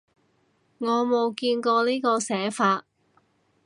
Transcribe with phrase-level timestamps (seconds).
[0.79, 2.85] 我冇見過呢個寫法